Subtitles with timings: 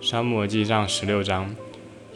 [0.00, 1.54] 沙漠记上十六章，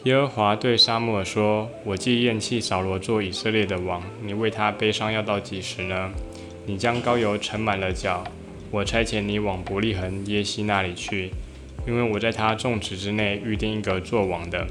[0.05, 6.11] 耶和华对沙漠尔说：“我既厌弃扫罗做以色列的王，你为他悲伤要到几时呢？
[6.65, 8.23] 你将膏油盛满了脚，
[8.71, 11.29] 我差遣你往伯利恒耶西那里去，
[11.87, 14.65] 因为我在他众子之内预定一个做王的。”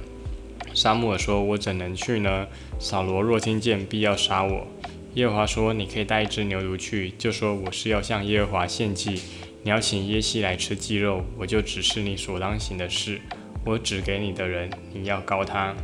[0.74, 2.48] 沙漠尔说：“我怎能去呢？
[2.80, 4.66] 扫罗若听见，必要杀我。”
[5.14, 9.22] 耶和华说：“你可以带一只牛犊去，就说我是要向耶和华献祭。”
[9.64, 13.18] 你要请耶西来吃鸡肉，我就指示你所当行的事。
[13.64, 15.74] 我指给你的人，你要告他。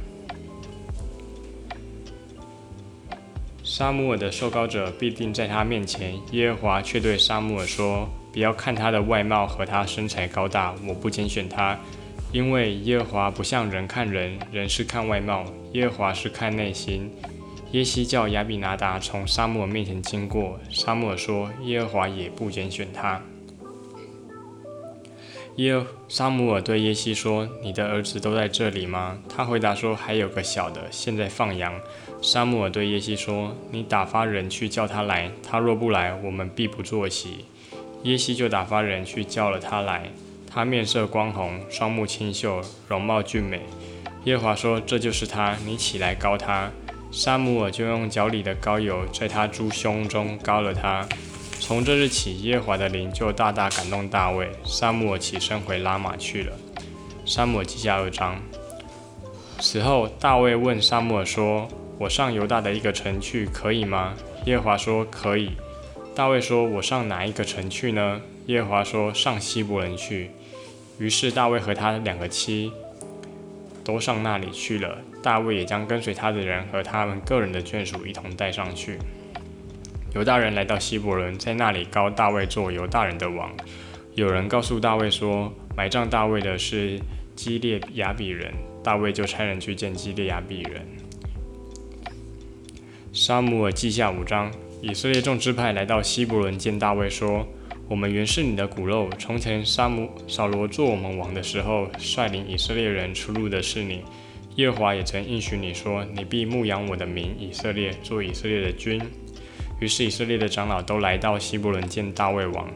[3.65, 6.15] 沙姆尔的受膏者必定在他面前。
[6.33, 11.81] 耶和华却对沙姆尔说：“不要看他的外貌和他身材高大，我不拣选他，
[12.33, 17.11] 因为耶和华不像人看人，人是看外貌，耶和华是看内心。”
[17.73, 23.19] 耶西叫亚比拿达从沙姆尔面前经过，沙姆尔说：“耶和华也不拣选他。”
[25.57, 31.75] 耶沙姆尔对耶西说：“你的儿子都在这里吗？”他回答说：“还有个小的，现在放羊。”
[32.23, 37.45] 沙姆尔对耶西说：“你打发人去叫他来，他若不来，我们必不坐席。”
[38.05, 40.11] 耶西就打发人去叫了他来。
[40.51, 43.61] 他面色光红，双目清秀，容貌俊美。
[44.25, 46.71] 耶华说：“这就是他，你起来膏他。”
[47.13, 51.07] 沙姆尔就用脚里的膏油在他猪胸中膏了他。
[51.71, 54.51] 从这日起，耶和华的灵就大大感动大卫。
[54.65, 56.53] 沙姆尔起身回拉玛去了。
[57.25, 58.43] 沙姆尔记下二章。
[59.61, 64.17] 此后，大卫问沙姆尔说：“我上犹大的一个城去，可以吗？”
[64.47, 65.53] 耶和华说：“可以。”
[66.13, 70.33] 大卫说：“我上哪一个城去呢？”耶和华说：“上希伯伦去。”
[70.99, 72.73] 于是大卫和他两个妻
[73.85, 74.99] 都上那里去了。
[75.23, 78.99] 大卫也将跟随他的人和他们个人的眷属一同带上去。
[80.13, 83.49] 犹大人来到希伯伦，在那里高大卫做犹大人的王。
[84.17, 86.99] 有人告诉大卫说，埋葬大卫的是
[87.37, 88.53] 基列亚比人。
[88.83, 90.85] 大卫就差人去见基列亚比人。
[93.13, 94.51] 沙姆尔记下五章，
[94.83, 97.47] 以色列众支派来到希伯伦见大卫，说
[97.89, 99.09] ：“我们原是你的骨肉。
[99.17, 104.03] 从前沙姆扫罗做我们王的时候，率领以色列人出入的是你。
[104.57, 109.01] 耶和华也曾应许你说，你必牧养我的民以色列，做以色列的君。”
[109.81, 112.69] 于是以色列的长老都来到希伯伦见大卫王。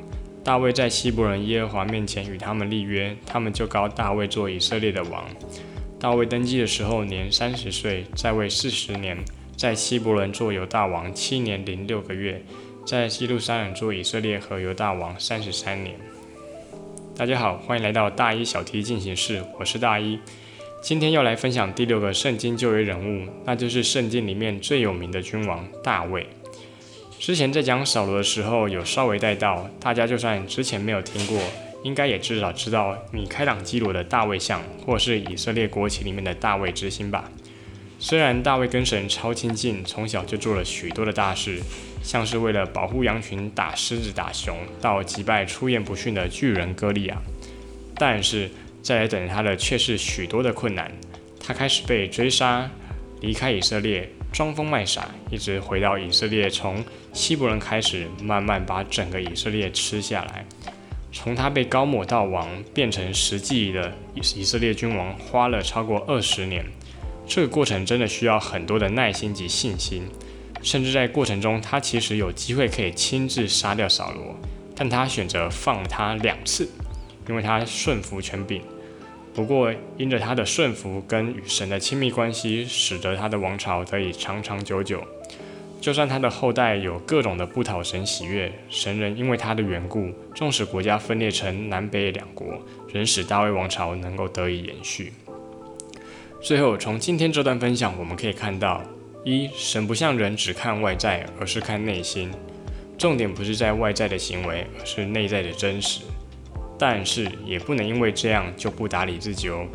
[0.42, 5.25] 大卫在希伯伦耶和华面前与他们立约，他们就告大卫做以色列的王。
[6.00, 9.16] 大卫登基的时候年三十岁，在位四十年，
[9.56, 12.42] 在希伯伦做犹大王七年零六个月，
[12.87, 15.94] 在基路山人做以色列和犹大王三十三年。
[17.16, 20.19] 大家好，欢迎来到大一小题进行式，我是大一。
[20.82, 26.26] 今天要来分享第六个圣经旧约人物，那就是圣经里面最有名的君王大卫。
[27.24, 31.40] 之前在讲扫罗的时候，有稍微带到，大家就算之前没有听过，
[31.82, 37.30] 应该也至少知道米开朗基罗的大卫像，或是以色列国旗里面的大卫之星吧。
[37.98, 41.62] 虽然大卫跟神超亲近，从小就做了许多的大事，
[42.02, 47.16] 像是为了保护羊群打狮子打熊，到击败出言不逊的巨人歌利亚，
[47.96, 48.50] 但是
[48.82, 50.92] 再来等他的却是许多的困难。
[51.41, 52.70] 他开始被追杀，
[53.22, 54.10] 离开以色列。
[54.34, 60.44] 装疯卖傻，一直回到以色列，从希伯伦开始，慢慢把整个以色列吃下来。
[61.12, 66.66] 从他被高抹到王，变成实际的以色列君王，花了超过二十年。
[67.26, 70.03] 这个过程真的需要很多的耐心及信心。
[70.60, 74.34] 甚至在过程中，他其实有机会可以亲自杀掉扫罗，
[74.74, 76.69] 但他选择放他两次，
[77.28, 78.60] 因为他顺服权柄。
[79.34, 85.04] 不过，因着他的顺服跟与神的亲密关系，使得他的王朝得以长长久久。
[85.84, 92.59] 就算他的后代有各种的不讨神喜悦，神人因为他的缘故，纵使国家分裂成南北两国，
[92.91, 95.12] 仍使大卫王朝能够得以延续。
[96.41, 98.83] 最后，从今天这段分享，我们可以看到：
[99.27, 102.31] 一，神不像人只看外在，而是看内心。
[102.97, 106.01] 重点不是在外在的行为，而是内在的真实。
[106.78, 109.66] 但是也不能因为这样就不打理自己哦，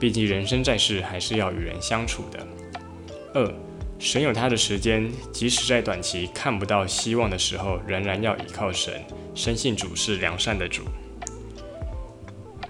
[0.00, 2.46] 毕竟人生在世还是要与人相处的。
[3.34, 3.54] 二，
[3.98, 9.02] 神有他的时间，即使在短期看不到希望的时候，仍然要依靠神，
[9.34, 10.84] 深信主是良善的主。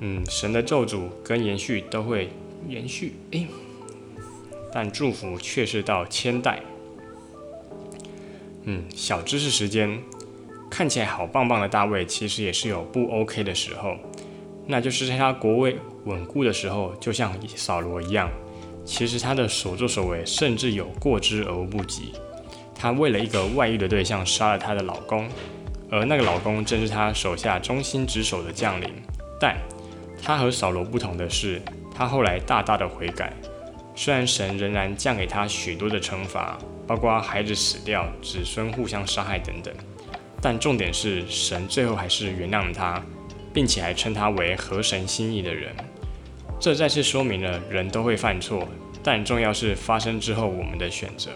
[0.00, 2.30] 嗯，神的咒诅跟延续都会
[2.66, 3.46] 延续，诶，
[4.72, 6.60] 但祝福却是到千代。
[8.64, 10.00] 嗯，小知识时间。
[10.70, 13.96] 看起来好棒棒的大卫，其实也是有不 OK 的时候，
[14.66, 18.30] 那就是在他国位稳固的时候，就像扫罗一样，
[18.88, 22.14] 其实他的所作所为甚至有过之而无不及。
[22.74, 25.28] 他为了一个外遇的对象杀了他的老公，
[25.90, 28.90] 而那个老公正是他手下忠心职守的将领。
[29.38, 29.58] 但
[30.22, 31.60] 他和扫罗不同的是，
[31.94, 33.30] 他后来大大的悔改。
[33.94, 39.74] 虽然神仍然降给他许多的惩罚，包括孩子死掉、子孙互相杀害等等，
[40.40, 43.04] 但重点是神最后还是原谅了他，
[43.52, 45.74] 并且还称他为合神心意的人。
[46.60, 48.66] 这再次说明了人都会犯错，
[49.02, 51.30] 但重要是发生之后我们的选择。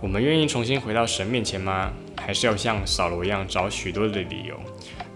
[0.00, 1.92] 我们愿意重新回到神面前吗？
[2.16, 4.58] 还是要像扫罗一样找许多的理由，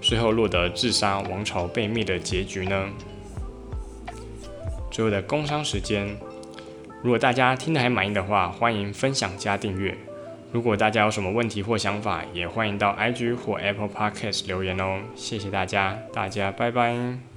[0.00, 2.88] 最后落得自杀、王朝被灭的结局呢？
[4.90, 6.16] 最后的工商时间。
[7.02, 9.96] 如果大家听得还满意的话，欢迎分享加订阅。
[10.52, 15.00] 如果大家有什么问题或想法，也欢迎到 IG 或 Apple Podcast 留言哦。
[15.14, 17.33] 谢谢大家，大家拜拜。